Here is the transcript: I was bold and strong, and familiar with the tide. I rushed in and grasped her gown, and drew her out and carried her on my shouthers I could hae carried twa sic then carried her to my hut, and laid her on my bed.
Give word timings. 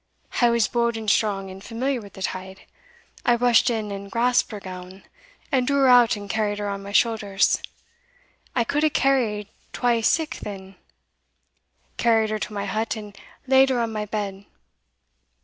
I 0.41 0.49
was 0.49 0.67
bold 0.67 0.97
and 0.97 1.07
strong, 1.07 1.51
and 1.51 1.63
familiar 1.63 2.01
with 2.01 2.13
the 2.13 2.23
tide. 2.23 2.61
I 3.23 3.35
rushed 3.35 3.69
in 3.69 3.91
and 3.91 4.09
grasped 4.09 4.51
her 4.51 4.59
gown, 4.59 5.03
and 5.51 5.67
drew 5.67 5.77
her 5.77 5.89
out 5.89 6.15
and 6.15 6.27
carried 6.27 6.57
her 6.57 6.67
on 6.67 6.81
my 6.81 6.91
shouthers 6.91 7.61
I 8.55 8.63
could 8.63 8.81
hae 8.81 8.89
carried 8.89 9.47
twa 9.73 10.01
sic 10.01 10.37
then 10.41 10.73
carried 11.97 12.31
her 12.31 12.39
to 12.39 12.51
my 12.51 12.65
hut, 12.65 12.95
and 12.95 13.15
laid 13.45 13.69
her 13.69 13.79
on 13.79 13.93
my 13.93 14.07
bed. 14.07 14.47